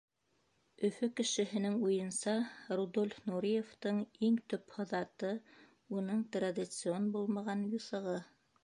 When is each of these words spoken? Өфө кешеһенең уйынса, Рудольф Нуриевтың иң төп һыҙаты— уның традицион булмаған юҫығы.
Өфө 0.87 1.09
кешеһенең 1.19 1.75
уйынса, 1.89 2.33
Рудольф 2.79 3.19
Нуриевтың 3.27 4.03
иң 4.31 4.41
төп 4.55 4.77
һыҙаты— 4.79 5.33
уның 6.01 6.29
традицион 6.39 7.11
булмаған 7.19 7.65
юҫығы. 7.79 8.21